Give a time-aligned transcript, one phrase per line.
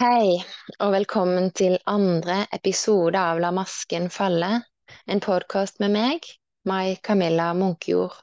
[0.00, 0.38] Hei,
[0.80, 4.48] og velkommen til andre episode av La masken falle,
[5.04, 6.28] en podkast med meg,
[6.64, 8.14] Mai Camilla Munkjord,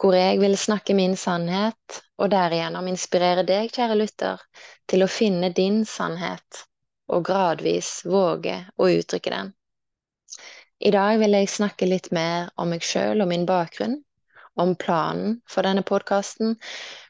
[0.00, 4.46] hvor jeg vil snakke min sannhet, og derigjennom inspirere deg, kjære lytter,
[4.88, 6.64] til å finne din sannhet,
[7.12, 9.52] og gradvis våge å uttrykke den.
[10.80, 14.00] I dag vil jeg snakke litt mer om meg sjøl og min bakgrunn,
[14.54, 16.56] om planen for denne podkasten,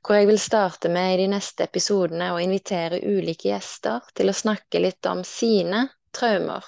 [0.03, 4.37] hvor jeg vil starte med i de neste episodene å invitere ulike gjester til å
[4.37, 6.65] snakke litt om sine traumer,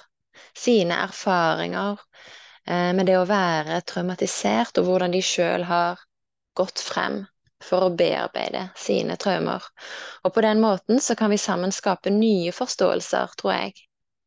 [0.53, 1.97] sine erfaringer
[2.67, 6.03] eh, med det å være traumatisert, og hvordan de sjøl har
[6.57, 7.23] gått frem
[7.63, 9.63] for å bearbeide sine traumer.
[10.23, 13.73] Og på den måten så kan vi sammen skape nye forståelser, tror jeg,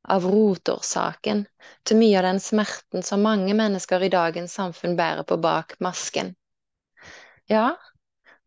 [0.09, 1.45] av rotårsaken
[1.87, 6.35] til mye av den smerten som mange mennesker i dagens samfunn bærer på bak masken.
[7.51, 7.77] Ja,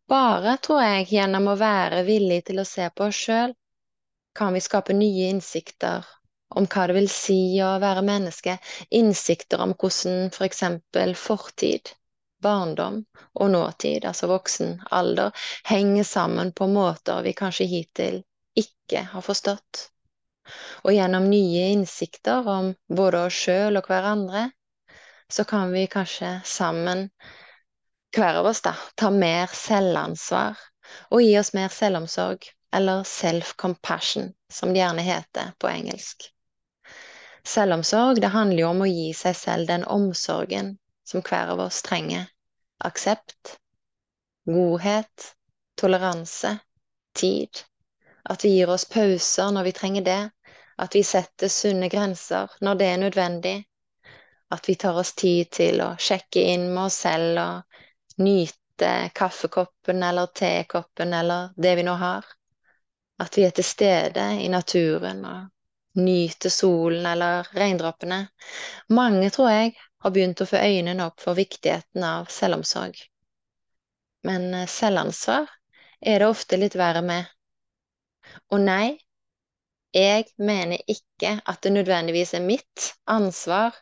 [0.07, 3.53] bare, tror jeg, gjennom å være villig til å se på oss sjøl,
[4.39, 6.07] kan vi skape nye innsikter
[6.55, 8.55] om hva det vil si å være menneske,
[8.95, 11.91] innsikter om hvordan for eksempel fortid,
[12.47, 13.01] barndom
[13.33, 15.35] og nåtid, altså voksen alder,
[15.67, 18.21] henger sammen på måter vi kanskje hittil
[18.63, 19.87] ikke har forstått.
[20.87, 24.47] Og gjennom nye innsikter om både oss sjøl og hverandre,
[25.27, 27.09] så kan vi kanskje sammen
[28.13, 30.59] hver av oss da, ta mer selvansvar
[31.09, 36.29] og gi oss mer selvomsorg, eller self-compassion, som det gjerne heter på engelsk.
[37.43, 41.81] Selvomsorg det handler jo om å gi seg selv den omsorgen som hver av oss
[41.85, 42.29] trenger.
[42.83, 43.57] Aksept,
[44.45, 45.33] godhet,
[45.79, 46.57] toleranse,
[47.13, 47.63] tid.
[48.23, 50.21] At vi gir oss pauser når vi trenger det.
[50.77, 53.57] At vi setter sunne grenser når det er nødvendig.
[54.53, 57.72] At vi tar oss tid til å sjekke inn med oss selv og
[58.17, 62.25] nyte kaffekoppen eller tekoppen eller det vi nå har.
[63.19, 68.27] At vi er til stede i naturen og nyter solen eller regndråpene.
[68.89, 72.97] Mange, tror jeg, har begynt å få øynene opp for viktigheten av selvomsorg.
[74.27, 75.47] Men eh, selvansvar
[76.01, 77.29] er det ofte litt verre med.
[78.51, 78.97] Og nei,
[79.93, 83.75] jeg mener ikke at det nødvendigvis er mitt ansvar,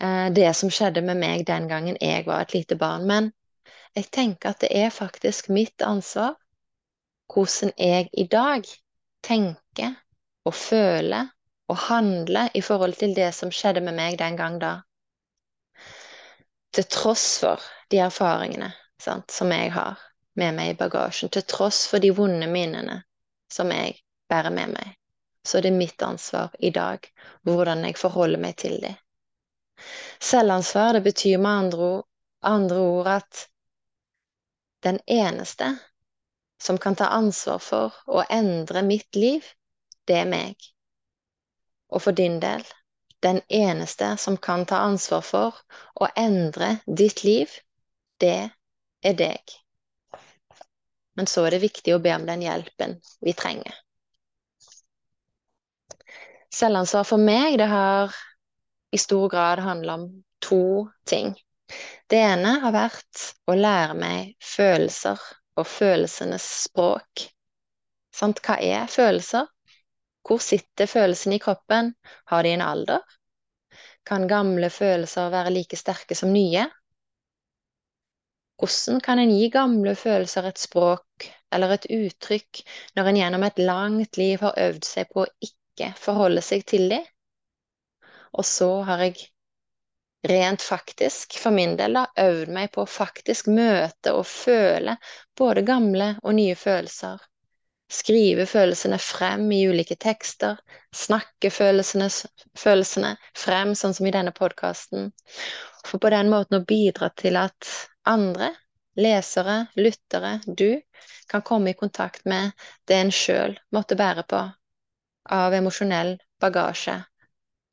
[0.00, 3.06] eh, det som skjedde med meg den gangen jeg var et lite barn.
[3.06, 3.32] Men
[3.96, 6.34] jeg tenker at det er faktisk mitt ansvar
[7.32, 8.66] hvordan jeg i dag
[9.24, 9.96] tenker
[10.46, 11.32] og føler
[11.68, 14.74] og handler i forhold til det som skjedde med meg den gang da.
[16.76, 18.70] Til tross for de erfaringene
[19.02, 19.98] sant, som jeg har
[20.36, 23.00] med meg i bagasjen, til tross for de vonde minnene
[23.52, 23.96] som jeg
[24.30, 24.94] bærer med meg,
[25.46, 27.08] så er det mitt ansvar i dag
[27.48, 28.94] hvordan jeg forholder meg til dem.
[30.20, 32.08] Selvansvar det betyr med andre ord,
[32.42, 33.46] andre ord at
[34.86, 35.76] den eneste
[36.62, 39.44] som kan ta ansvar for å endre mitt liv,
[40.06, 40.54] det er meg.
[41.90, 42.62] Og for din del,
[43.26, 45.58] den eneste som kan ta ansvar for
[45.98, 47.50] å endre ditt liv,
[48.22, 48.50] det
[49.02, 49.56] er deg.
[51.18, 53.74] Men så er det viktig å be om den hjelpen vi trenger.
[56.54, 58.14] Selvansvar for meg, det har
[58.94, 60.06] i stor grad handla om
[60.46, 61.34] to ting.
[62.10, 65.22] Det ene har vært å lære meg følelser
[65.58, 67.26] og følelsenes språk.
[68.14, 68.40] Sant?
[68.46, 69.48] Hva er følelser?
[70.26, 71.92] Hvor sitter følelsene i kroppen?
[72.30, 73.02] Har de en alder?
[74.06, 76.66] Kan gamle følelser være like sterke som nye?
[78.56, 82.62] Hvordan kan en gi gamle følelser et språk eller et uttrykk
[82.96, 86.88] når en gjennom et langt liv har øvd seg på å ikke forholde seg til
[86.94, 87.04] dem?
[88.32, 89.28] Og så har jeg
[90.22, 94.96] rent faktisk, for min del, da, øvd meg på å faktisk møte og føle
[95.38, 97.20] både gamle og nye følelser.
[97.92, 100.58] Skrive følelsene frem i ulike tekster,
[100.94, 102.08] snakke følelsene,
[102.58, 105.12] følelsene frem, sånn som i denne podkasten.
[105.86, 107.70] For på den måten å bidra til at
[108.10, 108.50] andre,
[108.98, 110.80] lesere, lyttere, du,
[111.30, 112.50] kan komme i kontakt med
[112.88, 114.42] det en sjøl måtte bære på
[115.36, 117.00] av emosjonell bagasje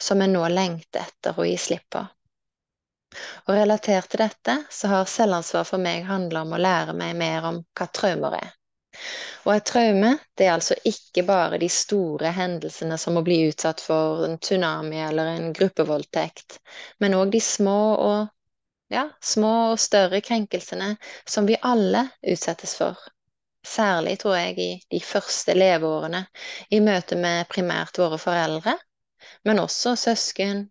[0.01, 2.01] som en nå lengter etter å gi slipp på.
[3.47, 7.49] Og relatert til dette så har selvansvar for meg handla om å lære meg mer
[7.51, 8.51] om hva traumer er.
[9.43, 13.81] Og et traume det er altså ikke bare de store hendelsene som å bli utsatt
[13.83, 16.59] for en tsunami eller en gruppevoldtekt,
[17.03, 18.29] men òg de små og,
[18.93, 20.93] ja, små og større krenkelsene
[21.25, 23.01] som vi alle utsettes for.
[23.65, 26.25] Særlig, tror jeg, i de første leveårene
[26.75, 28.75] i møte med primært våre foreldre,
[29.47, 30.65] men også søsken,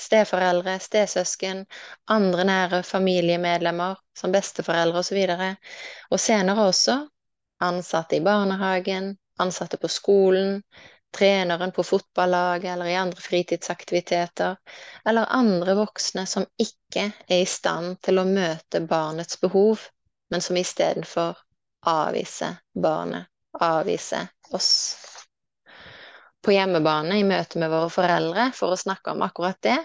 [0.00, 1.64] steforeldre, stesøsken,
[2.10, 5.20] andre nære familiemedlemmer som besteforeldre osv.
[5.36, 5.74] Og,
[6.10, 6.96] og senere også
[7.60, 10.62] ansatte i barnehagen, ansatte på skolen,
[11.12, 14.56] treneren på fotballaget eller i andre fritidsaktiviteter,
[15.06, 19.82] eller andre voksne som ikke er i stand til å møte barnets behov,
[20.30, 21.38] men som istedenfor
[21.90, 23.26] avviser barnet,
[23.60, 24.70] avviser oss.
[26.40, 29.78] På hjemmebane, i møte med våre foreldre, for å snakke om akkurat det,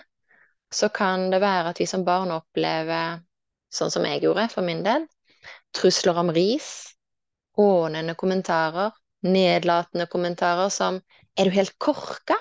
[0.71, 3.19] så kan det være at vi som barn opplever,
[3.73, 5.07] sånn som jeg gjorde for min del,
[5.75, 6.69] trusler om ris,
[7.59, 11.01] hånende kommentarer, nedlatende kommentarer som
[11.35, 12.37] Er du helt korka?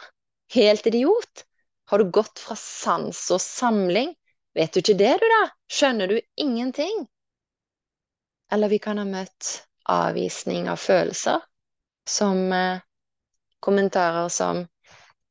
[0.54, 1.42] Helt idiot?
[1.90, 4.12] Har du gått fra sans og samling?
[4.54, 5.40] Vet du ikke det, du, da?
[5.66, 7.08] Skjønner du ingenting?
[8.54, 11.42] Eller vi kan ha møtt avvisning av følelser,
[12.06, 12.84] som eh,
[13.64, 14.62] kommentarer som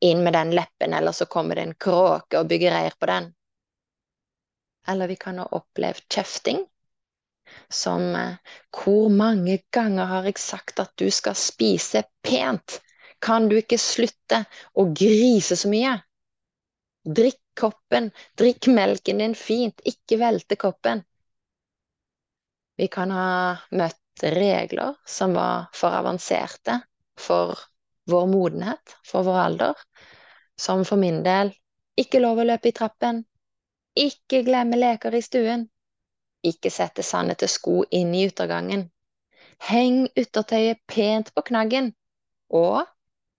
[0.03, 3.30] inn med den leppen, eller så kommer det en kråke og bygger reir på den.
[4.88, 6.65] Eller vi kan ha opplevd kjefting,
[7.69, 8.35] som eh,
[8.74, 12.81] Hvor mange ganger har jeg sagt at du skal spise pent?
[13.24, 14.44] Kan du ikke slutte
[14.75, 15.94] å grise så mye?
[17.03, 18.09] Drikk koppen,
[18.39, 21.03] drikk melken din fint, ikke velte koppen.
[22.75, 23.30] Vi kan ha
[23.71, 26.80] møtt regler som var for avanserte
[27.19, 27.59] for
[28.10, 29.76] vår modenhet, for vår alder,
[30.60, 31.54] som for min del
[32.00, 33.22] ikke lov å løpe i trappen,
[34.00, 35.68] ikke glemme leker i stuen,
[36.44, 38.88] ikke sette sandete sko inn i yttergangen,
[39.70, 41.94] heng yttertøyet pent på knaggen,
[42.50, 42.82] og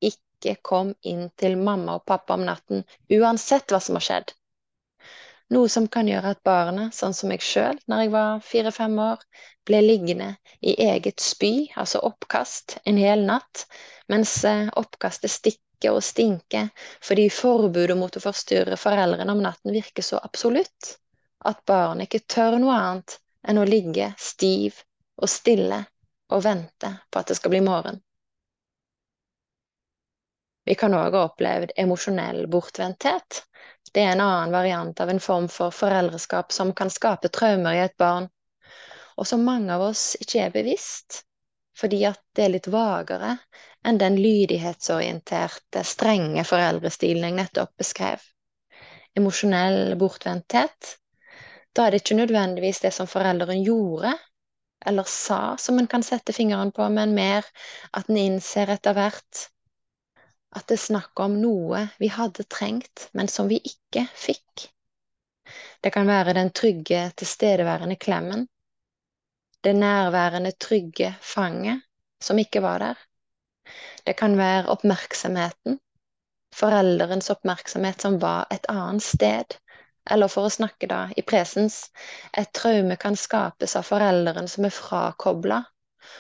[0.01, 2.85] ikke kom inn til mamma og pappa om natten
[3.19, 4.33] uansett hva som har skjedd.
[5.53, 9.21] Noe som kan gjøre at barnet, sånn som meg sjøl når jeg var fire-fem år,
[9.69, 10.31] ble liggende
[10.65, 13.67] i eget spy, altså oppkast, en hel natt,
[14.09, 16.71] mens eh, oppkastet stikker og stinker
[17.05, 20.95] fordi forbudet mot å forstyrre foreldrene om natten virker så absolutt
[21.45, 24.81] at barnet ikke tør noe annet enn å ligge stiv
[25.21, 25.83] og stille
[26.33, 28.01] og vente på at det skal bli morgen.
[30.65, 33.43] Vi kan òg ha opplevd emosjonell bortvendthet,
[33.95, 37.85] det er en annen variant av en form for foreldreskap som kan skape traumer i
[37.85, 38.27] et barn,
[39.15, 41.21] og som mange av oss ikke er bevisst,
[41.79, 43.37] fordi at det er litt vagere
[43.87, 48.23] enn den lydighetsorienterte, strenge foreldrestilen jeg nettopp beskrev.
[49.15, 50.95] Emosjonell bortvendthet.
[51.75, 54.17] Da er det ikke nødvendigvis det som forelderen gjorde
[54.85, 57.47] eller sa, som en kan sette fingeren på, men mer
[57.97, 59.47] at en innser etter hvert
[60.55, 64.69] at det er snakk om noe vi hadde trengt, men som vi ikke fikk.
[65.85, 68.47] Det kan være den trygge, tilstedeværende klemmen.
[69.65, 71.83] Det nærværende, trygge fanget
[72.23, 73.03] som ikke var der.
[74.07, 75.79] Det kan være oppmerksomheten,
[76.55, 79.59] foreldrens oppmerksomhet som var et annet sted.
[80.11, 81.89] Eller for å snakke da i presens,
[82.37, 85.63] et traume kan skapes av foreldren som er frakobla,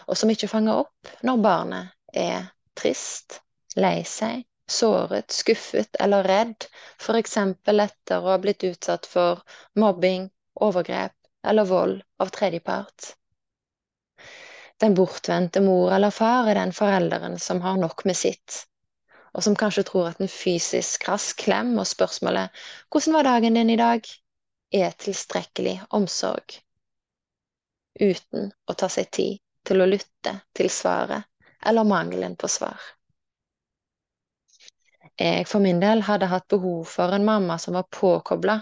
[0.08, 2.48] og som ikke fanger opp når barnet er
[2.80, 3.43] trist,
[3.74, 6.66] lei seg, såret, skuffet eller redd,
[7.00, 7.36] f.eks.
[7.36, 9.42] etter å ha blitt utsatt for
[9.78, 13.14] mobbing, overgrep eller vold av tredjepart.
[14.80, 18.64] Den bortvendte mor eller far er den forelderen som har nok med sitt,
[19.34, 22.50] og som kanskje tror at en fysisk rask klem og spørsmålet
[22.90, 24.08] 'Hvordan var dagen din i dag?'
[24.72, 26.56] er tilstrekkelig omsorg,
[28.00, 31.22] uten å ta seg tid til å lytte til svaret
[31.62, 32.80] eller mangelen på svar
[35.20, 38.60] jeg for min del hadde hatt behov for en mamma som var påkobla,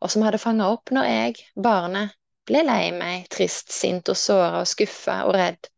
[0.00, 2.14] og som hadde fanga opp når jeg, barnet,
[2.46, 5.68] ble lei meg, trist, sint og såra og skuffa og redd,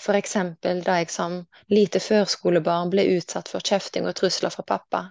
[0.00, 1.38] for eksempel da jeg som
[1.70, 5.02] lite førskolebarn ble utsatt for kjefting og trusler fra pappa,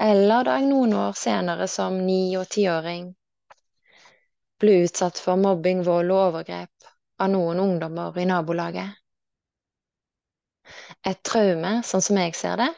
[0.00, 3.12] eller da jeg noen år senere som ni- og tiåring
[4.60, 6.90] ble utsatt for mobbing, vold og overgrep
[7.20, 9.00] av noen ungdommer i nabolaget.
[11.04, 12.70] Et traume, sånn som jeg ser det,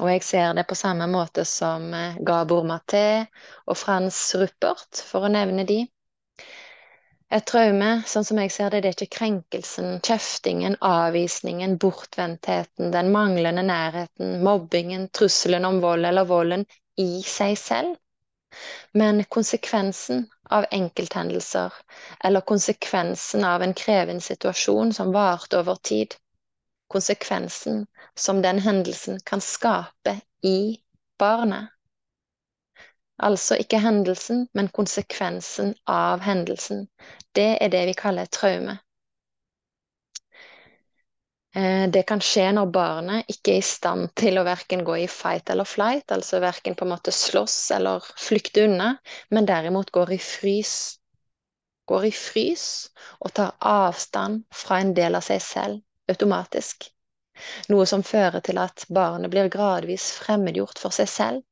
[0.00, 3.26] og jeg ser det på samme måte som eh, Gabor Maté
[3.70, 5.84] og Frans Ruppert, for å nevne de.
[7.34, 13.10] Et traume, sånn som jeg ser det, det er ikke krenkelsen, kjeftingen, avvisningen, bortvendtheten, den
[13.14, 16.66] manglende nærheten, mobbingen, trusselen om vold eller volden
[17.00, 17.96] i seg selv,
[18.94, 21.74] men konsekvensen av enkelthendelser
[22.22, 26.14] eller konsekvensen av en krevende situasjon som varte over tid
[26.88, 30.80] konsekvensen som den hendelsen kan skape i
[31.18, 31.68] barnet.
[33.22, 36.88] Altså ikke hendelsen, men konsekvensen av hendelsen.
[37.34, 38.78] Det er det vi kaller traume.
[41.54, 45.06] Eh, det kan skje når barnet ikke er i stand til å verken gå i
[45.06, 48.96] fight eller flight, altså verken på en måte slåss eller flykte unna,
[49.30, 50.74] men derimot går i frys.
[51.86, 52.66] Går i frys
[53.20, 56.90] og tar avstand fra en del av seg selv automatisk.
[57.68, 61.42] Noe som fører til at barnet blir gradvis fremmedgjort for seg selv,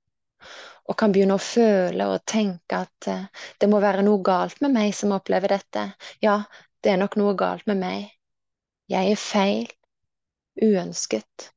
[0.90, 3.26] og kan begynne å føle og tenke at eh,
[3.58, 5.84] det må være noe galt med meg som opplever dette.
[6.22, 6.42] Ja,
[6.82, 8.08] det er nok noe galt med meg.
[8.90, 9.68] Jeg er feil,
[10.62, 11.52] uønsket.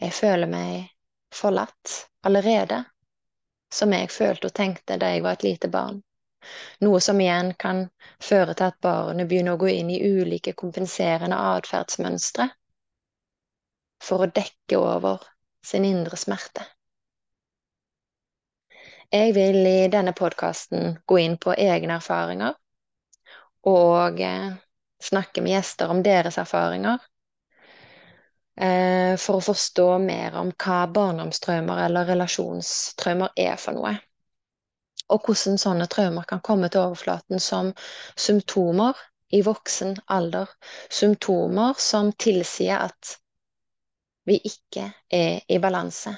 [0.00, 0.86] Jeg føler meg
[1.34, 2.84] forlatt allerede,
[3.74, 6.00] som jeg følte og tenkte da jeg var et lite barn.
[6.84, 7.84] Noe som igjen kan
[8.22, 12.48] føre til at barnet begynner å gå inn i ulike kompenserende atferdsmønstre
[14.04, 15.24] for å dekke over
[15.66, 16.64] sin indre smerte.
[19.10, 22.54] Jeg vil i denne podkasten gå inn på egne erfaringer
[23.66, 24.52] og eh,
[25.02, 27.00] snakke med gjester om deres erfaringer.
[28.60, 33.96] Eh, for å forstå mer om hva barndomstraumer eller relasjonstraumer er for noe.
[35.10, 37.72] Og hvordan sånne traumer kan komme til overflaten som
[38.16, 38.98] symptomer
[39.34, 40.50] i voksen alder.
[40.90, 43.16] Symptomer som tilsier at
[44.26, 46.14] vi ikke er i balanse.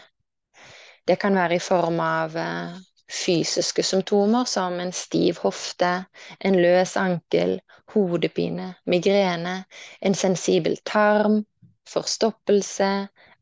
[1.09, 2.81] Det kan være i form av eh,
[3.13, 5.93] fysiske symptomer som en stiv hofte,
[6.41, 7.59] en løs ankel,
[7.95, 9.57] hodepine, migrene,
[10.01, 11.43] en sensibel tarm,
[11.89, 12.91] forstoppelse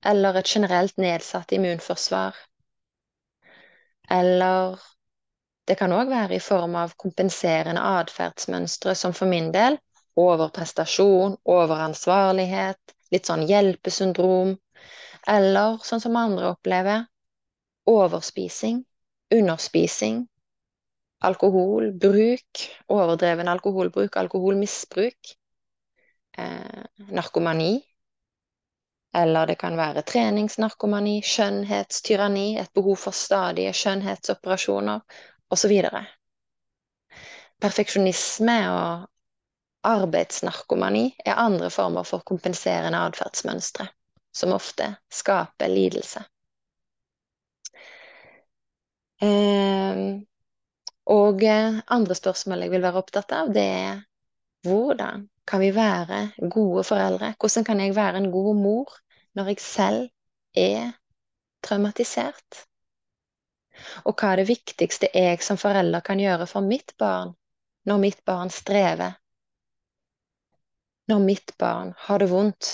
[0.06, 2.36] eller et generelt nedsatt immunforsvar.
[4.10, 4.80] Eller
[5.70, 9.76] det kan òg være i form av kompenserende atferdsmønstre, som for min del
[10.18, 14.56] overprestasjon, overansvarlighet, litt sånn hjelpesyndrom,
[15.30, 17.04] eller sånn som andre opplever,
[17.90, 18.82] overspising,
[19.34, 20.24] underspising,
[21.30, 25.34] alkoholbruk, overdreven alkoholbruk, alkoholmisbruk,
[26.38, 26.84] eh,
[27.14, 27.72] narkomani.
[29.14, 35.02] Eller det kan være treningsnarkomani, skjønnhetstyranni, et behov for stadige skjønnhetsoperasjoner
[35.50, 35.72] osv.
[37.60, 39.08] Perfeksjonisme og
[39.84, 43.88] arbeidsnarkomani er andre former for kompenserende atferdsmønstre,
[44.32, 46.22] som ofte skaper lidelse.
[49.22, 50.22] Ehm,
[51.06, 54.00] og andre spørsmål jeg vil være opptatt av, det er
[54.64, 57.34] hvordan kan vi være gode foreldre?
[57.40, 58.96] Hvordan kan jeg være en god mor
[59.34, 60.08] når jeg selv
[60.54, 60.92] er
[61.62, 62.66] traumatisert?
[64.04, 67.34] Og hva er det viktigste jeg som forelder kan gjøre for mitt barn
[67.88, 69.16] når mitt barn strever?
[71.10, 72.70] Når mitt barn har det vondt?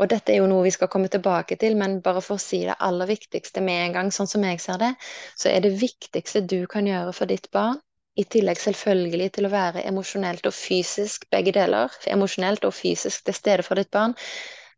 [0.00, 2.62] Og dette er jo noe vi skal komme tilbake til, men bare for å si
[2.66, 4.90] det aller viktigste med en gang, sånn som jeg ser det,
[5.38, 7.78] så er det viktigste du kan gjøre for ditt barn,
[8.18, 13.36] i tillegg selvfølgelig til å være emosjonelt og fysisk begge deler, emosjonelt og fysisk til
[13.36, 14.16] stede for ditt barn,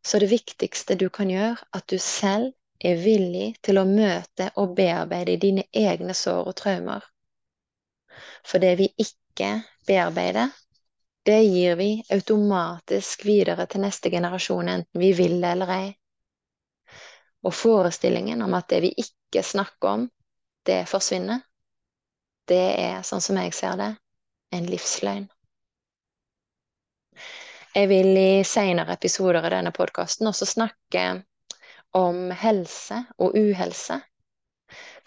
[0.05, 2.53] så det viktigste du kan gjøre, at du selv
[2.85, 7.05] er villig til å møte og bearbeide dine egne sår og traumer.
[8.45, 9.51] For det vi ikke
[9.89, 10.53] bearbeider,
[11.25, 15.87] det gir vi automatisk videre til neste generasjon, enten vi vil det eller ei.
[17.45, 20.09] Og forestillingen om at det vi ikke snakker om,
[20.65, 21.41] det forsvinner,
[22.49, 23.91] det er, sånn som jeg ser det,
[24.53, 25.25] en livsløgn.
[27.75, 31.05] Jeg vil i senere episoder i denne podkasten også snakke
[31.99, 34.01] om helse og uhelse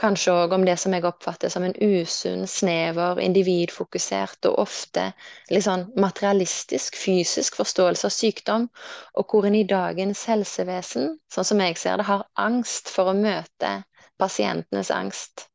[0.01, 5.03] Kanskje òg om det som jeg oppfatter som en usunn, snever, individfokusert og ofte
[5.49, 8.67] litt sånn materialistisk, fysisk forståelse av sykdom,
[9.17, 13.17] og hvor en i dagens helsevesen, sånn som jeg ser det, har angst for å
[13.17, 13.73] møte
[14.21, 15.47] pasientenes angst.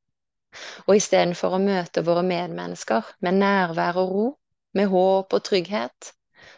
[0.89, 4.29] Og istedenfor å møte våre medmennesker med nærvær og ro,
[4.75, 6.13] med håp og trygghet,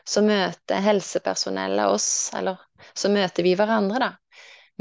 [0.08, 2.64] så møter helsepersonellet oss, eller
[2.96, 4.12] så møter vi hverandre, da,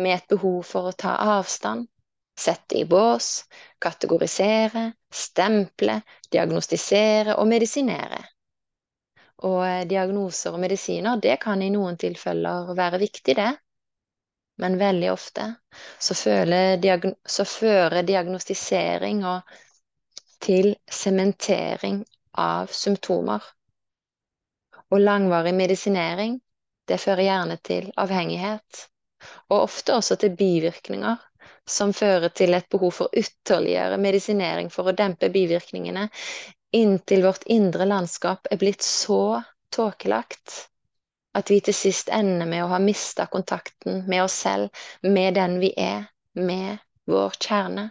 [0.02, 1.88] med et behov for å ta avstand,
[2.40, 3.46] Sette i bås,
[3.80, 6.00] kategorisere, stemple,
[6.34, 8.22] diagnostisere og medisinere.
[9.50, 13.52] Og eh, diagnoser og medisiner, det kan i noen tilfeller være viktig, det.
[14.62, 15.46] Men veldig ofte
[16.00, 16.14] så,
[16.82, 19.24] diagn så fører diagnostisering
[20.46, 22.04] til sementering
[22.38, 23.46] av symptomer.
[24.94, 26.38] Og langvarig medisinering,
[26.88, 28.88] det fører gjerne til avhengighet.
[29.50, 31.22] Og ofte også til bivirkninger
[31.70, 36.10] som fører til et behov for ytterligere medisinering for å dempe bivirkningene,
[36.76, 39.42] inntil vårt indre landskap er blitt så
[39.74, 40.68] tåkelagt
[41.34, 44.70] at vi til sist ender med å ha mista kontakten med oss selv,
[45.02, 46.78] med den vi er, med
[47.10, 47.88] vår kjerne.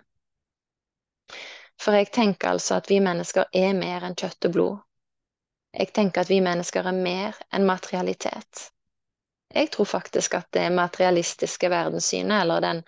[1.83, 4.77] For jeg tenker altså at vi mennesker er mer enn kjøtt og blod.
[5.75, 8.69] Jeg tenker at vi mennesker er mer enn materialitet.
[9.55, 12.83] Jeg tror faktisk at det materialistiske verdenssynet, eller den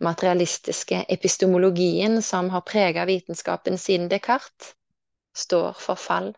[0.00, 4.74] materialistiske epistemologien som har prega vitenskapen siden Descartes,
[5.36, 6.34] står for fall.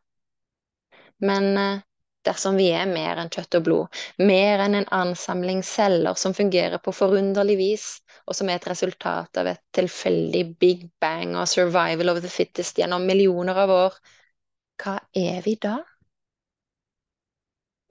[1.22, 1.80] Men eh,
[2.26, 6.82] dersom vi er mer enn kjøtt og blod, mer enn en ansamling celler som fungerer
[6.82, 7.86] på forunderlig vis,
[8.26, 12.78] og som er et resultat av et tilfeldig big bang og survival of the fittest
[12.78, 14.00] gjennom millioner av år,
[14.82, 15.78] hva er vi da?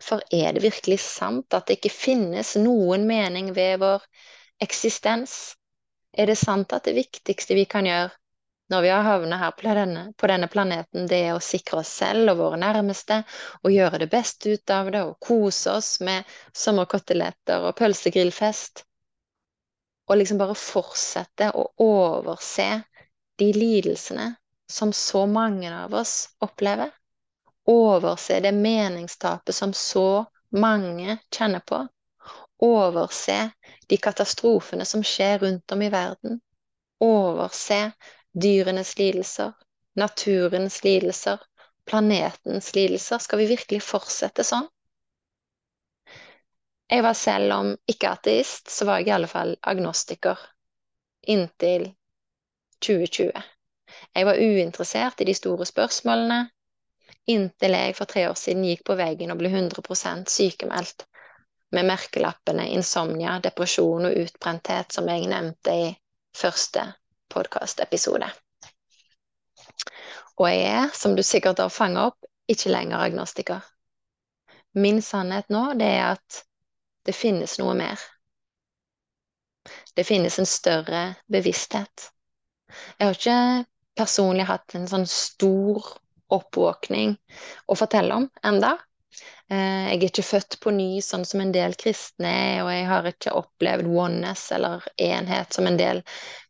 [0.03, 4.03] For er det virkelig sant at det ikke finnes noen mening ved vår
[4.63, 5.55] eksistens?
[6.13, 8.13] Er det sant at det viktigste vi kan gjøre
[8.69, 11.91] når vi har havnet her på denne, på denne, planeten, det er å sikre oss
[12.01, 13.21] selv og våre nærmeste
[13.61, 18.83] og gjøre det beste ut av det og kose oss med sommerkoteletter og pølsegrillfest?
[20.11, 22.67] Og liksom bare fortsette å overse
[23.39, 24.33] de lidelsene
[24.71, 26.91] som så mange av oss opplever?
[27.67, 31.81] Overse det meningstapet som så mange kjenner på.
[32.63, 33.51] Overse
[33.87, 36.39] de katastrofene som skjer rundt om i verden.
[37.03, 37.91] Overse
[38.33, 39.53] dyrenes lidelser,
[39.95, 41.43] naturens lidelser,
[41.85, 43.19] planetens lidelser.
[43.19, 44.67] Skal vi virkelig fortsette sånn?
[46.87, 50.39] Jeg var selv om ikke ateist, så var jeg i alle fall agnostiker
[51.27, 51.89] inntil
[52.79, 53.33] 2020.
[54.15, 56.45] Jeg var uinteressert i de store spørsmålene,
[57.27, 61.05] inntil jeg for tre år siden gikk på veggen og ble 100% sykemeldt
[61.75, 65.87] med merkelappene insomnia, depresjon og utbrenthet, som jeg nevnte i
[66.37, 66.85] første
[67.33, 68.29] podkastepisode.
[70.37, 73.65] Og jeg er, som du sikkert har fanga opp, ikke lenger agnostiker.
[74.77, 76.43] Min sannhet nå, det er at
[77.07, 77.99] det finnes noe mer.
[79.97, 82.11] Det finnes en større bevissthet.
[82.99, 83.39] Jeg har ikke
[83.97, 85.95] personlig hatt en sånn stor
[86.33, 87.15] oppvåkning
[87.67, 88.75] å fortelle om enda.
[89.49, 92.87] Eh, jeg er ikke født på ny, sånn som en del kristne er, og jeg
[92.89, 96.01] har ikke opplevd oneness eller enhet som en del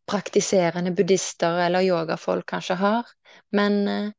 [0.09, 3.11] praktiserende buddhister eller yogafolk kanskje har.
[3.53, 4.09] Men eh,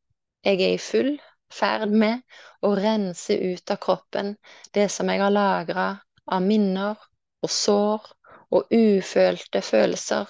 [0.47, 1.17] jeg er i full
[1.53, 2.23] ferd med
[2.62, 4.35] å rense ut av kroppen
[4.77, 5.88] det som jeg har lagra
[6.29, 6.99] av minner
[7.43, 8.05] og sår
[8.55, 10.29] og ufølte følelser,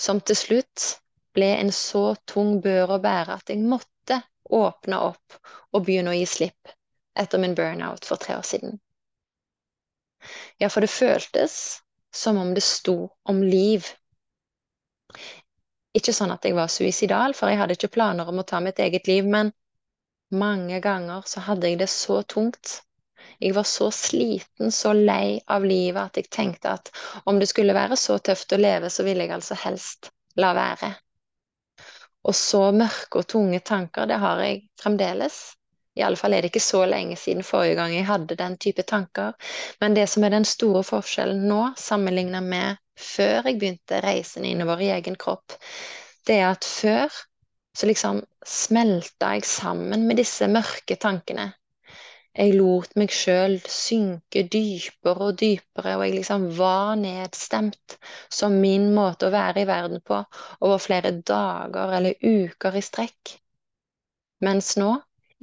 [0.00, 0.84] som til slutt
[1.34, 4.20] ble en så tung bør å bære at jeg måtte
[4.56, 5.38] åpne opp
[5.74, 6.74] og begynne å gi slipp
[7.18, 8.78] etter min burnout for tre år siden.
[10.58, 11.82] Ja, for det føltes
[12.14, 13.86] som om det sto om liv.
[15.94, 18.80] Ikke sånn at jeg var suicidal, for jeg hadde ikke planer om å ta mitt
[18.82, 19.52] eget liv, men
[20.34, 22.80] mange ganger så hadde jeg det så tungt.
[23.38, 26.90] Jeg var så sliten, så lei av livet at jeg tenkte at
[27.30, 30.94] om det skulle være så tøft å leve, så ville jeg altså helst la være.
[32.24, 35.36] Og så mørke og tunge tanker, det har jeg fremdeles.
[35.94, 38.82] I alle fall er det ikke så lenge siden forrige gang jeg hadde den type
[38.82, 39.34] tanker.
[39.80, 44.82] Men det som er den store forskjellen nå, sammenlignet med før jeg begynte reisen innover
[44.82, 45.54] i egen kropp,
[46.26, 47.12] det er at før
[47.74, 51.50] så liksom smelta jeg sammen med disse mørke tankene.
[52.34, 57.94] Jeg lot meg sjøl synke dypere og dypere, og jeg liksom var nedstemt
[58.26, 60.18] som min måte å være i verden på
[60.58, 63.36] over flere dager eller uker i strekk.
[64.42, 64.90] Mens nå,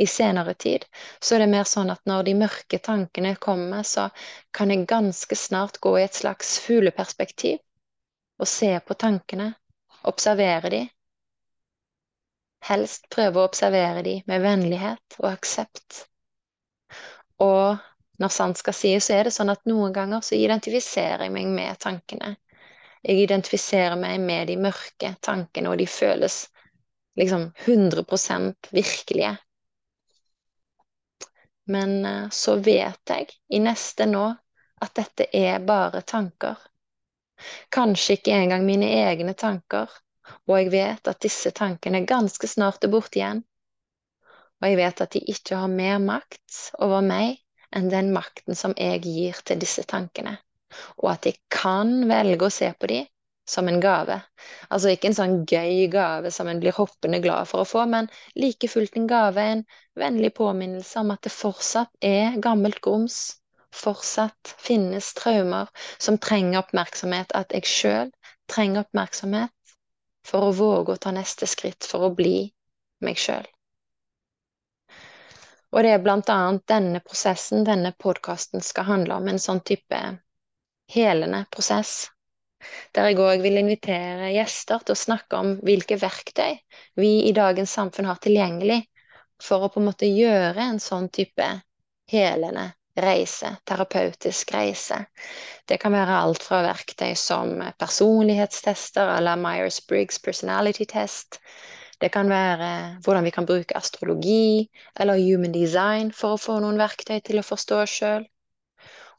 [0.04, 0.84] i senere tid,
[1.24, 4.10] så er det mer sånn at når de mørke tankene kommer, så
[4.52, 7.62] kan jeg ganske snart gå i et slags fugleperspektiv
[8.42, 9.52] og se på tankene,
[10.12, 10.86] observere de.
[12.68, 16.08] Helst prøve å observere de med vennlighet og aksept.
[17.42, 17.78] Og
[18.22, 21.50] når sant skal sies, så er det sånn at noen ganger så identifiserer jeg meg
[21.50, 22.36] med tankene.
[23.02, 26.44] Jeg identifiserer meg med de mørke tankene, og de føles
[27.18, 29.34] liksom 100% virkelige.
[31.72, 34.28] Men eh, så vet jeg i neste nå
[34.82, 36.58] at dette er bare tanker.
[37.74, 39.90] Kanskje ikke engang mine egne tanker,
[40.48, 43.42] og jeg vet at disse tankene ganske snart er borte igjen.
[44.62, 47.40] Og jeg vet at de ikke har mer makt over meg
[47.76, 50.36] enn den makten som jeg gir til disse tankene.
[51.02, 53.08] Og at jeg kan velge å se på dem
[53.52, 54.20] som en gave.
[54.70, 58.10] Altså ikke en sånn gøy gave som en blir hoppende glad for å få, men
[58.40, 59.64] like fullt en gave, en
[60.00, 63.20] vennlig påminnelse om at det fortsatt er gammelt grums.
[63.76, 68.12] Fortsatt finnes traumer som trenger oppmerksomhet, at jeg sjøl
[68.52, 69.76] trenger oppmerksomhet
[70.28, 72.52] for å våge å ta neste skritt for å bli
[73.02, 73.48] meg sjøl.
[75.72, 80.00] Og det er blant annet denne prosessen denne podkasten skal handle om, en sånn type
[80.92, 82.10] helende prosess.
[82.94, 86.60] Der jeg òg vil invitere gjester til å snakke om hvilke verktøy
[87.00, 88.84] vi i dagens samfunn har tilgjengelig
[89.42, 91.48] for å på en måte gjøre en sånn type
[92.12, 92.68] helende
[93.02, 95.00] reise, terapeutisk reise.
[95.66, 101.40] Det kan være alt fra verktøy som personlighetstester eller Myers-Briggs personality test,
[102.02, 102.68] Det kan være
[103.06, 107.46] hvordan vi kan bruke astrologi eller human design for å få noen verktøy til å
[107.46, 108.26] forstå oss sjøl.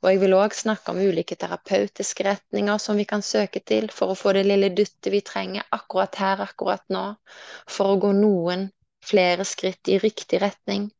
[0.02, 4.10] Og jeg vil òg snakke om ulike terapeutiske retninger som vi kan søke til for
[4.10, 7.04] å få det lille dyttet vi trenger akkurat her, akkurat nå,
[7.70, 8.66] for å gå noen
[9.12, 10.90] flere skritt i riktig retning.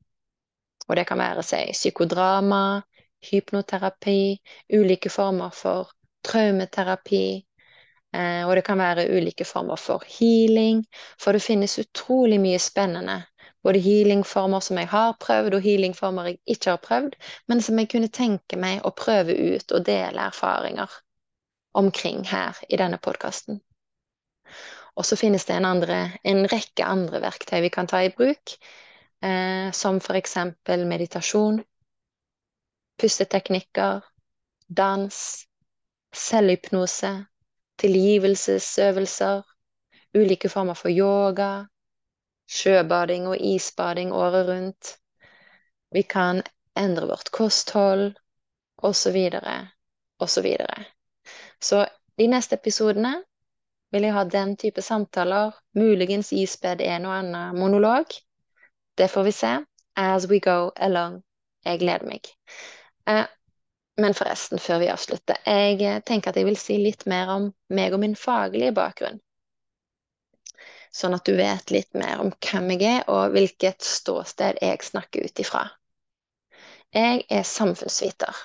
[0.87, 2.63] Og det kan være seg psykodrama,
[3.27, 4.21] hypnoterapi,
[4.79, 5.91] ulike former for
[6.23, 7.52] traumeterapi, Eh,
[8.13, 10.83] og det kan være ulike former for healing,
[11.21, 13.23] for det finnes utrolig mye spennende.
[13.63, 17.17] Både healingformer som jeg har prøvd, og healingformer jeg ikke har prøvd,
[17.49, 20.91] men som jeg kunne tenke meg å prøve ut og dele erfaringer
[21.79, 23.61] omkring her i denne podkasten.
[24.97, 28.57] Og så finnes det en, andre, en, rekke andre verktøy vi kan ta i bruk,
[29.25, 31.63] eh, som eksempel meditasjon,
[33.01, 34.03] pusteteknikker,
[34.69, 35.17] dans,
[36.13, 37.15] selvhypnose
[37.83, 39.43] tilgivelsesøvelser,
[40.15, 41.65] ulike former for yoga,
[42.51, 44.97] sjøbading og isbading året rundt.
[45.93, 46.43] Vi kan
[46.79, 48.13] endre vårt kosthold,
[48.83, 49.19] osv.,
[50.19, 50.57] osv.
[51.61, 51.87] Så
[52.19, 53.15] de neste episodene
[53.93, 58.17] vil jeg ha den type samtaler, muligens ispedd en og annen monolog.
[58.99, 59.53] Det får vi se
[59.97, 61.23] as we go along.
[61.65, 62.33] Jeg gleder meg.
[64.01, 67.51] Men forresten, før vi avslutter, jeg eh, tenker at jeg vil si litt mer om
[67.77, 69.21] meg og min faglige bakgrunn.
[70.93, 75.29] Sånn at du vet litt mer om hvem jeg er, og hvilket ståsted jeg snakker
[75.29, 75.67] ut ifra.
[76.93, 78.41] Jeg er samfunnsviter.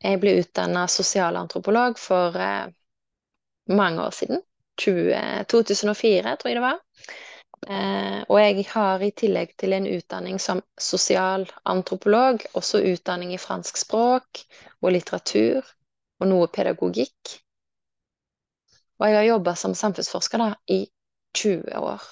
[0.00, 2.70] Jeg ble utdanna sosialantropolog for eh,
[3.70, 4.42] mange år siden.
[4.80, 6.78] 20, 2004, tror jeg det var.
[7.68, 13.76] Eh, og jeg har i tillegg til en utdanning som sosialantropolog også utdanning i fransk
[13.82, 14.44] språk
[14.80, 15.60] og litteratur
[16.20, 17.36] og noe pedagogikk.
[19.00, 20.84] Og jeg har jobba som samfunnsforsker da, i
[21.36, 22.02] 20 år.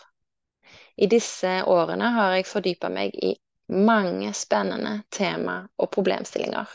[0.97, 3.35] I disse årene har jeg fordypa meg i
[3.73, 6.69] mange spennende tema og problemstillinger.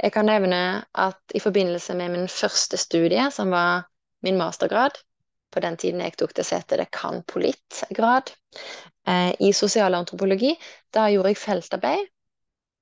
[0.00, 3.90] Jeg kan nevne at i forbindelse med min første studie, som var
[4.22, 4.96] min mastergrad,
[5.50, 8.32] på den tiden jeg tok det, setet, det kan-polit-grad
[9.08, 10.54] eh, i sosialantropologi.
[10.94, 12.08] Da gjorde jeg feltarbeid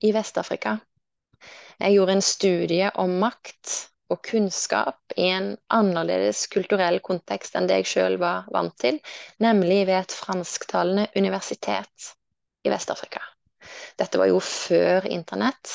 [0.04, 0.78] i Vest-Afrika.
[1.78, 3.74] Jeg gjorde en studie om makt
[4.08, 9.00] og kunnskap i en annerledes kulturell kontekst enn det jeg sjøl var vant til,
[9.44, 12.12] nemlig ved et fransktalende universitet
[12.64, 13.20] i Vest-Afrika.
[14.00, 15.74] Dette var jo før internett,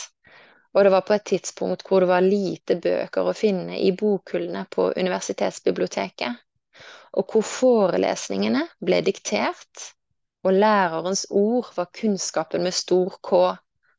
[0.73, 4.65] og det var på et tidspunkt hvor det var lite bøker å finne i bokhyllene
[4.73, 6.41] på universitetsbiblioteket
[7.13, 9.89] og hvor forelesningene ble diktert,
[10.43, 13.43] og lærerens ord var kunnskapen med stor K,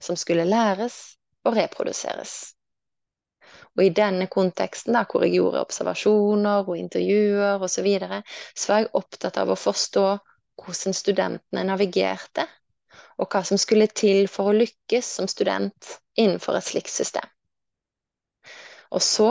[0.03, 2.55] som skulle læres og reproduseres.
[3.75, 8.21] Og i denne konteksten, da, hvor jeg gjorde observasjoner og intervjuer osv., så, videre,
[8.55, 10.05] så var jeg opptatt av å forstå
[10.63, 12.47] hvordan studentene navigerte,
[13.19, 17.27] og hva som skulle til for å lykkes som student innenfor et slikt system.
[18.95, 19.31] Og så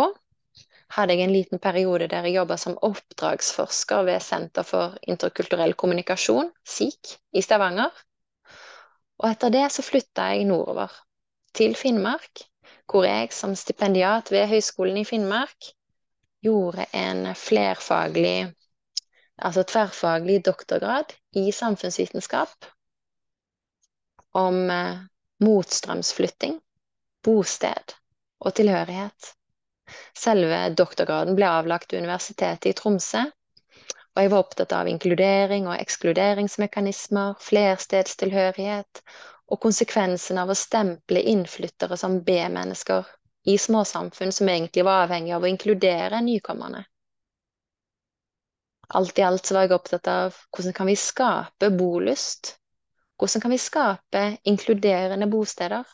[0.93, 6.51] hadde jeg en liten periode der jeg jobba som oppdragsforsker ved Senter for interkulturell kommunikasjon,
[6.65, 7.91] SIK, i Stavanger.
[9.21, 10.91] Og etter det så flytta jeg nordover,
[11.53, 12.45] til Finnmark,
[12.89, 15.71] hvor jeg som stipendiat ved Høgskolen i Finnmark
[16.43, 18.53] gjorde en flerfaglig,
[19.37, 22.67] altså tverrfaglig doktorgrad i samfunnsvitenskap
[24.33, 25.05] om eh,
[25.45, 26.59] motstrømsflytting,
[27.23, 27.95] bosted
[28.39, 29.33] og tilhørighet.
[30.17, 33.23] Selve doktorgraden ble avlagt ved Universitetet i Tromsø.
[34.13, 39.01] Og jeg var opptatt av inkludering og ekskluderingsmekanismer, flerstedstilhørighet
[39.49, 43.09] og konsekvensen av å stemple innflyttere som B-mennesker
[43.49, 46.83] i småsamfunn som egentlig var avhengig av å inkludere nykommerne.
[48.93, 52.53] Alt i alt så var jeg opptatt av hvordan kan vi skape bolyst?
[53.17, 55.87] Hvordan kan vi skape inkluderende bosteder?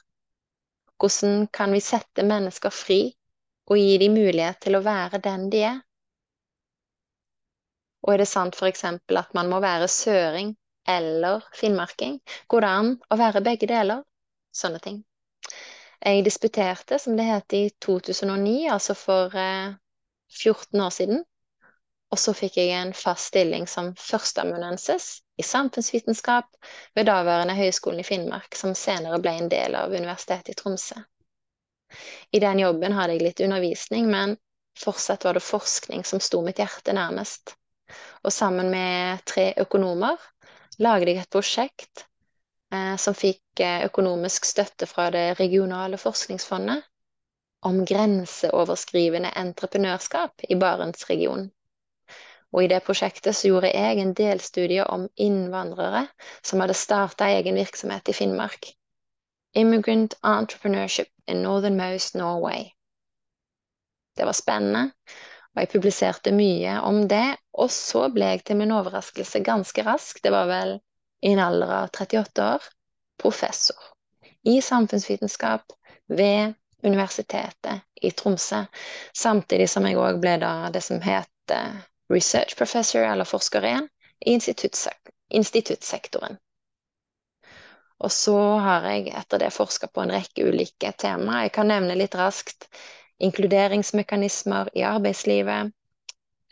[0.99, 2.99] Hvordan kan vi sette mennesker fri
[3.69, 5.81] og gi dem mulighet til å være den de er.
[8.05, 8.85] Og er det sant f.eks.
[8.85, 10.55] at man må være søring
[10.89, 12.19] eller finnmarking?
[12.47, 14.03] Går det an å være begge deler?
[14.55, 15.03] Sånne ting.
[15.99, 19.75] Jeg disputerte, som det het, i 2009, altså for eh,
[20.31, 21.25] 14 år siden.
[22.09, 26.47] Og så fikk jeg en fast stilling som førsteamanuensis i samfunnsvitenskap
[26.97, 30.97] ved daværende Høgskolen i Finnmark, som senere ble en del av Universitetet i Tromsø.
[32.31, 34.37] I den jobben hadde jeg litt undervisning, men
[34.79, 37.55] fortsatt var det forskning som sto mitt hjerte nærmest.
[38.23, 40.19] Og sammen med tre økonomer
[40.79, 42.05] lagde jeg et prosjekt
[42.73, 46.85] eh, som fikk eh, økonomisk støtte fra det regionale forskningsfondet
[47.67, 51.49] om grenseoverskrivende entreprenørskap i Barentsregionen.
[52.55, 56.07] Og i det prosjektet så gjorde jeg en delstudie om innvandrere
[56.41, 58.71] som hadde starta egen virksomhet i Finnmark.
[59.53, 62.69] Immigrant Entrepreneurship in Northernmost Norway.
[64.17, 64.91] Det var spennende,
[65.55, 67.37] og jeg publiserte mye om det.
[67.53, 70.75] Og så ble jeg til min overraskelse ganske rask, det var vel
[71.23, 72.67] i en alder av 38 år,
[73.19, 73.89] professor
[74.43, 75.61] i samfunnsvitenskap
[76.07, 78.63] ved Universitetet i Tromsø.
[79.13, 83.89] Samtidig som jeg òg ble da det som heter research professor, eller forsker igjen,
[84.25, 84.35] i
[85.29, 86.39] instituttsektoren.
[87.99, 91.43] Og så har jeg etter det forska på en rekke ulike tema.
[91.43, 92.69] Jeg kan nevne litt raskt
[93.19, 95.73] inkluderingsmekanismer i arbeidslivet.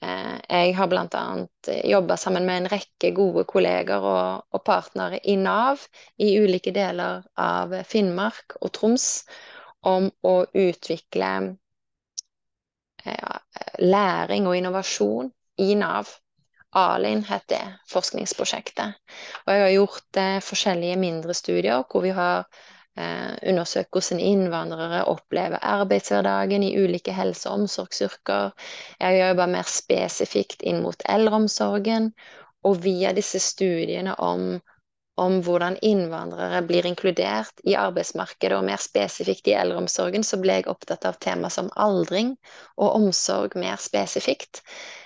[0.01, 1.23] Eh, jeg har bl.a.
[1.83, 5.87] jobba sammen med en rekke gode kolleger og, og partnere i Nav
[6.21, 9.07] i ulike deler av Finnmark og Troms
[9.87, 11.31] om å utvikle
[13.07, 13.39] ja,
[13.79, 15.31] læring og innovasjon
[15.63, 16.11] i Nav.
[16.77, 18.97] ALIN heter det forskningsprosjektet.
[19.45, 22.45] Og jeg har gjort eh, forskjellige mindre studier hvor vi har
[22.99, 28.53] eh, undersøkt hvordan innvandrere opplever arbeidshverdagen i ulike helse- og omsorgsyrker.
[28.99, 32.11] Jeg har jobba mer spesifikt inn mot eldreomsorgen.
[32.65, 34.57] Og via disse studiene om
[35.17, 40.67] om hvordan innvandrere blir inkludert i arbeidsmarkedet, og mer spesifikt i eldreomsorgen, så ble jeg
[40.69, 42.35] opptatt av tema som aldring
[42.77, 44.61] og omsorg mer spesifikt.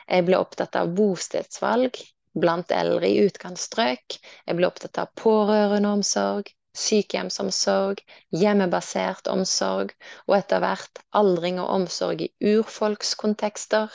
[0.07, 1.99] Jeg ble opptatt av bostedsvalg
[2.43, 4.17] blant eldre i utkantstrøk.
[4.47, 8.03] Jeg ble opptatt av pårørendeomsorg, sykehjemsomsorg,
[8.35, 9.93] hjemmebasert omsorg,
[10.27, 13.91] og etter hvert aldring og omsorg i urfolkskontekster.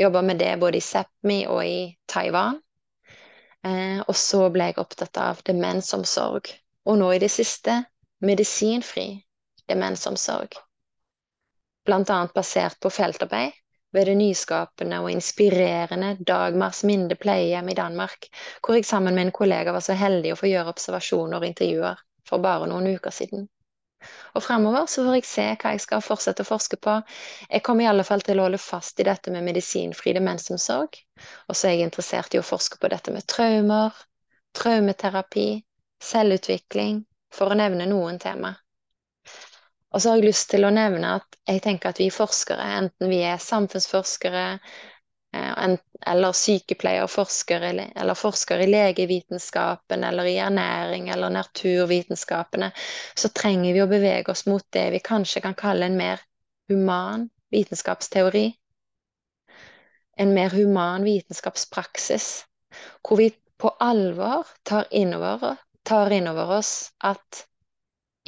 [0.00, 1.78] Jobba med det både i Sápmi og i
[2.10, 2.58] Taiwan.
[3.66, 6.48] Eh, og så ble jeg opptatt av demensomsorg.
[6.88, 7.76] Og nå i det siste
[8.24, 9.08] medisinfri
[9.68, 10.56] demensomsorg.
[11.86, 13.56] Blant annet basert på feltarbeid
[13.92, 18.28] ved det nyskapende og inspirerende Dagmars Minde pleiehjem i Danmark,
[18.60, 22.04] hvor jeg sammen med en kollega var så heldig å få gjøre observasjoner og intervjuer
[22.28, 23.48] for bare noen uker siden.
[24.34, 26.96] Og fremover så får jeg se hva jeg skal fortsette å forske på.
[27.50, 31.00] Jeg kommer i alle fall til å holde fast i dette med medisinfri demensomsorg.
[31.48, 33.96] Og så er jeg interessert i å forske på dette med traumer,
[34.56, 35.48] traumeterapi,
[36.02, 38.54] selvutvikling, for å nevne noen tema.
[39.90, 43.10] Og så har jeg lyst til å nevne at jeg tenker at vi forskere, enten
[43.10, 44.46] vi er samfunnsforskere,
[45.32, 52.70] eller sykepleier, forsker eller forsker i legevitenskapen eller i ernæring eller naturvitenskapene,
[53.14, 56.22] så trenger vi å bevege oss mot det vi kanskje kan kalle en mer
[56.70, 58.48] human vitenskapsteori.
[60.20, 62.30] En mer human vitenskapspraksis,
[63.06, 67.44] hvor vi på alvor tar innover, tar innover oss at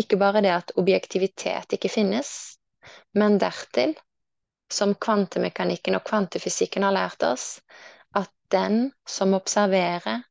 [0.01, 2.33] ikke bare det at objektivitet ikke finnes,
[3.17, 3.95] men dertil
[4.73, 7.61] som kvantemekanikken og kvantefysikken har lært oss,
[8.17, 10.25] at den som observerer,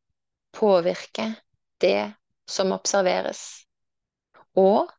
[0.52, 1.38] påvirker
[1.82, 2.12] det
[2.50, 3.64] som observeres.
[4.58, 4.92] Og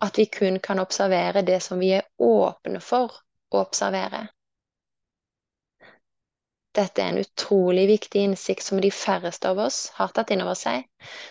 [0.00, 3.12] at vi kun kan observere det som vi er åpne for
[3.52, 4.26] å observere.
[6.76, 10.58] Dette er en utrolig viktig innsikt som de færreste av oss har tatt inn over
[10.60, 10.84] seg,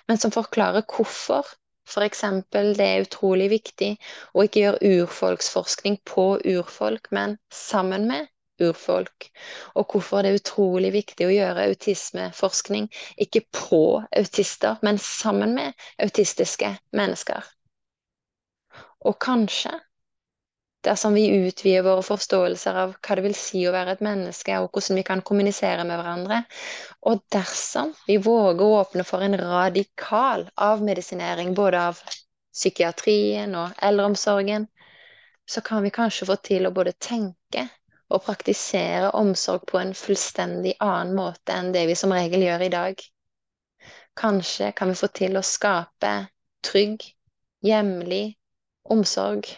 [0.09, 1.45] men som forklarer hvorfor
[1.85, 2.21] F.eks.
[2.51, 3.91] det er utrolig viktig
[4.33, 9.29] å ikke gjøre urfolksforskning på urfolk, men sammen med urfolk.
[9.75, 12.87] Og hvorfor det er utrolig viktig å gjøre autismeforskning
[13.21, 13.81] ikke på
[14.15, 17.43] autister, men sammen med autistiske mennesker.
[19.05, 19.75] Og kanskje
[20.85, 24.69] dersom vi utvider våre forståelser av hva det vil si å være et menneske, og
[24.69, 26.43] hvordan vi kan kommunisere med hverandre.
[27.09, 32.03] Og dersom vi våger å åpne for en radikal avmedisinering både av
[32.55, 34.69] psykiatrien og eldreomsorgen,
[35.45, 37.67] så kan vi kanskje få til å både tenke
[38.13, 42.71] og praktisere omsorg på en fullstendig annen måte enn det vi som regel gjør i
[42.73, 43.03] dag.
[44.15, 46.13] Kanskje kan vi få til å skape
[46.65, 47.03] trygg,
[47.65, 48.37] hjemlig
[48.93, 49.49] omsorg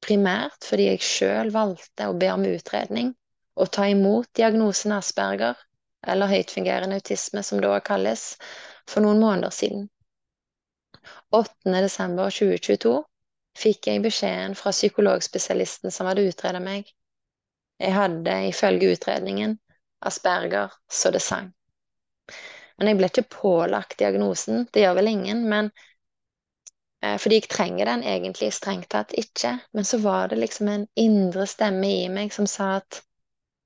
[0.03, 3.11] primært fordi jeg sjøl valgte å be om utredning
[3.57, 5.57] og ta imot diagnosen Asperger,
[6.07, 8.25] eller høytfungerende autisme som det også kalles,
[8.87, 9.87] for noen måneder siden.
[11.35, 12.93] 8.12.2022
[13.57, 16.87] fikk jeg beskjeden fra psykologspesialisten som hadde utreda meg.
[17.81, 19.57] Jeg hadde ifølge utredningen
[20.05, 21.51] Asperger så det sang.
[22.77, 25.71] Men jeg ble ikke pålagt diagnosen, det gjør vel ingen, men
[27.01, 29.55] eh, fordi jeg trenger den egentlig strengt tatt ikke.
[29.73, 33.01] Men så var det liksom en indre stemme i meg som sa at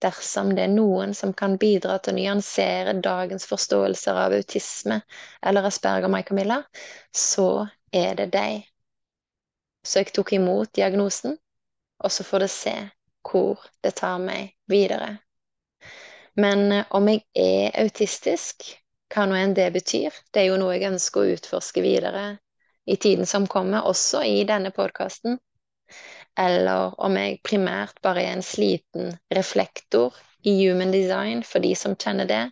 [0.02, 5.02] dersom det er noen som kan bidra til å nyansere dagens forståelser av autisme
[5.46, 6.62] eller Asperger Mai Camilla,
[7.14, 8.66] så er det deg.
[9.86, 11.38] Så jeg tok imot diagnosen,
[12.04, 12.76] og så får det se
[13.30, 15.18] hvor det tar meg videre.
[16.34, 18.66] Men eh, om jeg er autistisk,
[19.12, 22.26] hva nå enn det betyr, det er jo noe jeg ønsker å utforske videre
[22.86, 25.38] i tiden som kommer, også i denne podkasten
[26.40, 30.16] eller om jeg primært bare er en sliten reflektor
[30.48, 32.44] i human design, for de som kjenner det,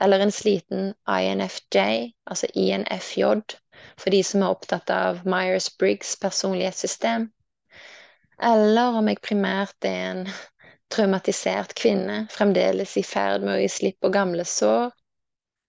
[0.00, 3.24] eller en sliten INFJ, altså INFJ,
[3.98, 7.28] for de som er opptatt av Myers-Briggs personlighetssystem,
[8.42, 10.22] eller om jeg primært er en
[10.94, 14.92] traumatisert kvinne, fremdeles i ferd med å gi slipp på gamle sår,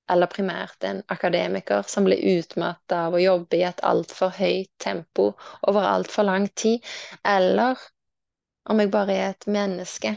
[0.10, 5.32] eller primært en akademiker som blir utmatta av å jobbe i et altfor høyt tempo
[5.69, 6.86] over altfor lang tid,
[7.24, 7.78] eller
[8.69, 10.15] om jeg bare er et menneske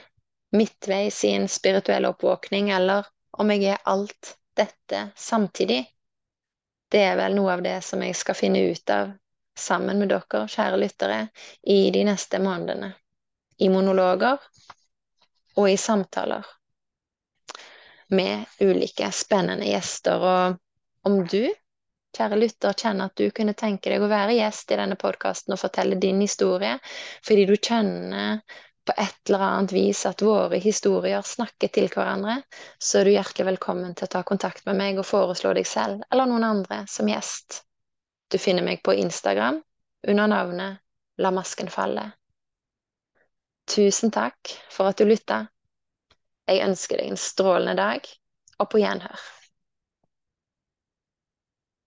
[0.53, 5.83] midtveis i en spirituell oppvåkning, eller om jeg er alt dette samtidig.
[6.93, 9.15] Det er vel noe av det som jeg skal finne ut av
[9.59, 11.21] sammen med dere, kjære lyttere,
[11.63, 12.93] i de neste månedene.
[13.59, 14.41] I monologer
[15.57, 16.45] og i samtaler
[18.13, 20.23] med ulike spennende gjester.
[20.23, 21.47] Og om du,
[22.17, 25.63] kjære lytter, kjenner at du kunne tenke deg å være gjest i denne podkasten og
[25.63, 26.77] fortelle din historie,
[27.25, 28.43] fordi du kjenner
[28.85, 32.41] på et eller annet vis at våre historier snakker til hverandre,
[32.79, 36.03] så er du hjertelig velkommen til å ta kontakt med meg og foreslå deg selv
[36.11, 37.63] eller noen andre som gjest.
[38.33, 39.61] Du finner meg på Instagram
[40.09, 40.81] under navnet
[41.21, 42.09] La masken falle.
[43.69, 45.45] Tusen takk for at du lytta.
[46.53, 48.09] Jeg ønsker deg en strålende dag,
[48.61, 49.23] og på gjenhør.